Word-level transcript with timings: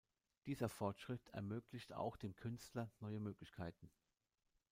Dieser 0.47 0.67
Fortschritt 0.67 1.29
ermöglicht 1.29 1.93
auch 1.93 2.17
dem 2.17 2.35
Künstler 2.35 2.91
neue 3.01 3.19
Möglichkeiten. 3.19 3.91